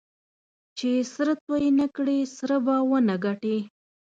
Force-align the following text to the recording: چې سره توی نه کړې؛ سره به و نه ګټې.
چې 0.77 0.89
سره 1.13 1.33
توی 1.45 1.65
نه 1.79 1.87
کړې؛ 1.95 2.19
سره 2.37 2.55
به 2.65 2.75
و 2.87 2.91
نه 3.07 3.15
ګټې. 3.25 3.57